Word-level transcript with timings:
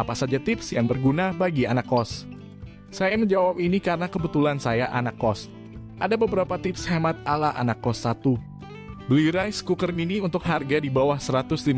Apa 0.00 0.16
saja 0.16 0.40
tips 0.40 0.72
yang 0.72 0.88
berguna 0.88 1.36
bagi 1.36 1.68
anak 1.68 1.84
kos? 1.84 2.24
Saya 2.88 3.20
menjawab 3.20 3.60
ini 3.60 3.76
karena 3.76 4.08
kebetulan 4.08 4.56
saya 4.56 4.88
anak 4.88 5.20
kos. 5.20 5.52
Ada 6.00 6.16
beberapa 6.16 6.56
tips 6.56 6.88
hemat 6.88 7.20
ala 7.28 7.52
anak 7.52 7.84
kos 7.84 8.08
satu. 8.08 8.40
Beli 9.04 9.28
rice 9.28 9.60
cooker 9.60 9.92
mini 9.92 10.24
untuk 10.24 10.40
harga 10.48 10.80
di 10.80 10.88
bawah 10.88 11.20
150.000 11.20 11.76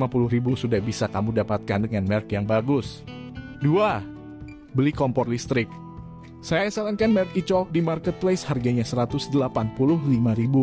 sudah 0.55 0.79
bisa 0.79 1.11
kamu 1.11 1.35
dapatkan 1.43 1.91
dengan 1.91 2.07
merek 2.07 2.31
yang 2.31 2.47
bagus. 2.47 3.03
2. 3.59 3.67
Beli 4.71 4.95
kompor 4.95 5.27
listrik. 5.27 5.67
Saya 6.39 6.71
sarankan 6.71 7.11
merek 7.11 7.35
Icok 7.35 7.75
di 7.75 7.83
marketplace 7.83 8.47
harganya 8.47 8.87
185.000. 8.87 9.35
3. 9.35 10.63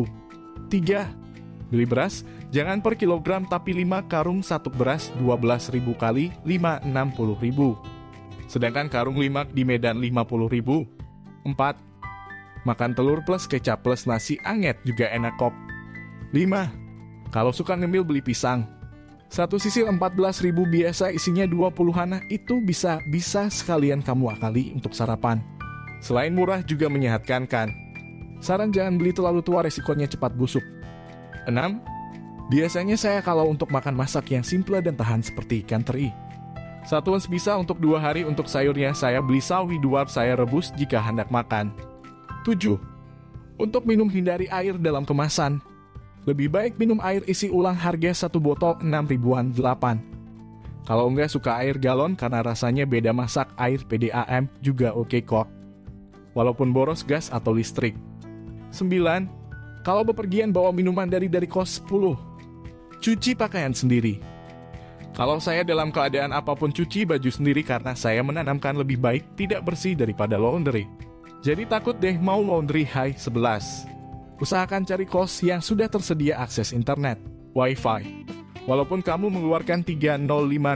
Beli 1.70 1.86
beras, 1.86 2.26
jangan 2.50 2.82
per 2.82 2.98
kilogram 2.98 3.46
tapi 3.46 3.78
5 3.78 4.10
karung 4.10 4.42
satu 4.42 4.74
beras 4.74 5.14
12.000 5.22 5.78
kali 6.02 6.34
5 6.42 6.82
60.000. 6.86 8.50
Sedangkan 8.50 8.90
karung 8.90 9.22
5 9.22 9.54
di 9.54 9.62
Medan 9.62 10.02
50.000. 10.02 11.46
4. 11.46 12.66
Makan 12.66 12.92
telur 12.98 13.22
plus 13.22 13.46
kecap 13.46 13.86
plus 13.86 14.10
nasi 14.10 14.42
anget 14.42 14.82
juga 14.82 15.06
enak 15.14 15.38
kok. 15.38 15.54
5. 16.34 17.30
Kalau 17.30 17.54
suka 17.54 17.78
ngemil 17.78 18.02
beli 18.02 18.26
pisang. 18.26 18.66
Satu 19.30 19.62
sisil 19.62 19.86
14.000 19.86 20.50
biasa 20.50 21.14
isinya 21.14 21.46
20 21.46 21.70
hana 21.94 22.18
itu 22.34 22.58
bisa 22.66 22.98
bisa 23.14 23.46
sekalian 23.54 24.02
kamu 24.02 24.34
akali 24.34 24.74
untuk 24.74 24.98
sarapan. 24.98 25.38
Selain 26.02 26.34
murah 26.34 26.66
juga 26.66 26.90
menyehatkan 26.90 27.46
kan. 27.46 27.70
Saran 28.42 28.74
jangan 28.74 28.98
beli 28.98 29.14
terlalu 29.14 29.46
tua 29.46 29.62
resikonya 29.62 30.10
cepat 30.10 30.34
busuk. 30.34 30.66
6. 31.48 31.56
Biasanya 32.50 32.98
saya 32.98 33.20
kalau 33.22 33.46
untuk 33.46 33.70
makan 33.70 33.94
masak 33.94 34.34
yang 34.34 34.42
simple 34.42 34.82
dan 34.82 34.98
tahan 34.98 35.22
seperti 35.22 35.62
ikan 35.62 35.86
teri. 35.86 36.10
Satuan 36.82 37.22
sebisa 37.22 37.54
untuk 37.54 37.78
dua 37.78 38.02
hari 38.02 38.26
untuk 38.26 38.50
sayurnya 38.50 38.98
saya 38.98 39.22
beli 39.22 39.38
sawi 39.38 39.78
dua 39.78 40.10
saya 40.10 40.34
rebus 40.34 40.74
jika 40.74 40.98
hendak 40.98 41.30
makan. 41.30 41.70
7. 42.42 42.80
Untuk 43.62 43.86
minum 43.86 44.10
hindari 44.10 44.50
air 44.50 44.74
dalam 44.80 45.06
kemasan. 45.06 45.62
Lebih 46.26 46.50
baik 46.50 46.74
minum 46.82 46.98
air 47.06 47.22
isi 47.30 47.52
ulang 47.54 47.78
harga 47.78 48.26
satu 48.26 48.42
botol 48.42 48.80
6 48.82 48.90
ribuan 49.06 49.54
8. 49.54 50.90
Kalau 50.90 51.06
enggak 51.06 51.30
suka 51.30 51.62
air 51.62 51.78
galon 51.78 52.18
karena 52.18 52.42
rasanya 52.42 52.90
beda 52.90 53.14
masak 53.14 53.54
air 53.62 53.86
PDAM 53.86 54.50
juga 54.58 54.90
oke 54.98 55.22
kok. 55.22 55.46
Walaupun 56.34 56.74
boros 56.74 57.06
gas 57.06 57.30
atau 57.30 57.54
listrik. 57.54 57.94
9. 58.74 59.39
Kalau 59.90 60.06
bepergian 60.06 60.54
bawa 60.54 60.70
minuman 60.70 61.10
dari 61.10 61.26
dari 61.26 61.50
kos 61.50 61.82
10. 61.82 63.02
Cuci 63.02 63.34
pakaian 63.34 63.74
sendiri. 63.74 64.22
Kalau 65.18 65.42
saya 65.42 65.66
dalam 65.66 65.90
keadaan 65.90 66.30
apa 66.30 66.54
pun 66.54 66.70
cuci 66.70 67.10
baju 67.10 67.26
sendiri 67.26 67.66
karena 67.66 67.98
saya 67.98 68.22
menanamkan 68.22 68.78
lebih 68.78 69.02
baik 69.02 69.26
tidak 69.34 69.66
bersih 69.66 69.98
daripada 69.98 70.38
laundry. 70.38 70.86
Jadi 71.42 71.66
takut 71.66 71.98
deh 71.98 72.22
mau 72.22 72.38
laundry 72.38 72.86
high 72.86 73.18
11. 73.18 74.38
Usahakan 74.38 74.86
cari 74.86 75.10
kos 75.10 75.42
yang 75.42 75.58
sudah 75.58 75.90
tersedia 75.90 76.38
akses 76.38 76.70
internet, 76.70 77.18
wifi. 77.58 78.30
Walaupun 78.70 79.02
kamu 79.02 79.42
mengeluarkan 79.42 79.82
3050000 79.82 80.70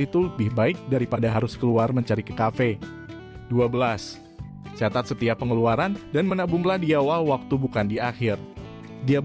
itu 0.00 0.18
lebih 0.24 0.50
baik 0.56 0.80
daripada 0.88 1.28
harus 1.28 1.52
keluar 1.52 1.92
mencari 1.92 2.24
ke 2.24 2.32
kafe. 2.32 2.80
12. 3.52 4.25
Catat 4.76 5.08
setiap 5.08 5.40
pengeluaran 5.40 5.96
dan 6.12 6.28
menabunglah 6.28 6.76
di 6.76 6.92
awal 6.92 7.24
waktu 7.24 7.56
bukan 7.56 7.88
di 7.88 7.96
akhir. 7.96 8.36
13. 9.08 9.24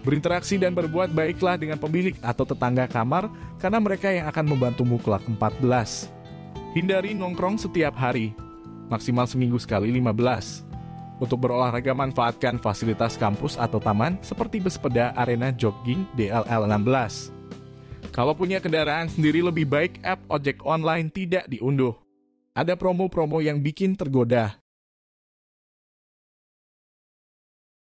Berinteraksi 0.00 0.56
dan 0.56 0.72
berbuat 0.72 1.12
baiklah 1.12 1.60
dengan 1.60 1.76
pemilik 1.76 2.16
atau 2.24 2.48
tetangga 2.48 2.88
kamar 2.88 3.28
karena 3.60 3.76
mereka 3.76 4.08
yang 4.08 4.24
akan 4.32 4.56
membantumu 4.56 4.96
kelak 4.96 5.20
14. 5.28 6.08
Hindari 6.72 7.12
nongkrong 7.12 7.60
setiap 7.60 7.92
hari, 8.00 8.32
maksimal 8.88 9.28
seminggu 9.28 9.60
sekali 9.60 9.92
15. 9.92 10.64
Untuk 11.20 11.36
berolahraga 11.36 11.92
manfaatkan 11.92 12.56
fasilitas 12.56 13.20
kampus 13.20 13.60
atau 13.60 13.76
taman 13.76 14.16
seperti 14.24 14.56
bersepeda 14.56 15.12
arena 15.20 15.52
jogging 15.52 16.08
DLL 16.16 16.64
16. 16.64 18.08
Kalau 18.08 18.32
punya 18.32 18.56
kendaraan 18.56 19.12
sendiri 19.12 19.44
lebih 19.44 19.68
baik 19.68 20.00
app 20.00 20.24
ojek 20.32 20.64
online 20.64 21.12
tidak 21.12 21.44
diunduh. 21.52 21.92
Ada 22.50 22.74
promo-promo 22.74 23.38
yang 23.38 23.62
bikin 23.62 23.94
tergoda. 23.94 24.59